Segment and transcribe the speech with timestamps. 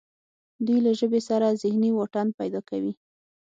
[0.65, 2.93] دوی له ژبې سره ذهني واټن پیدا کوي